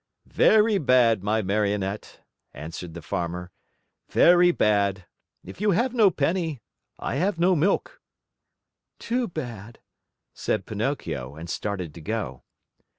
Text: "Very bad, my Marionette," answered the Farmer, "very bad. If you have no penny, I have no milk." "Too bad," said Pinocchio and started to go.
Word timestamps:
"Very 0.25 0.79
bad, 0.79 1.21
my 1.21 1.43
Marionette," 1.43 2.21
answered 2.55 2.95
the 2.95 3.03
Farmer, 3.03 3.51
"very 4.09 4.51
bad. 4.51 5.05
If 5.43 5.61
you 5.61 5.69
have 5.77 5.93
no 5.93 6.09
penny, 6.09 6.59
I 6.97 7.17
have 7.17 7.37
no 7.37 7.55
milk." 7.55 8.01
"Too 8.97 9.27
bad," 9.27 9.77
said 10.33 10.65
Pinocchio 10.65 11.35
and 11.35 11.47
started 11.47 11.93
to 11.93 12.01
go. 12.01 12.41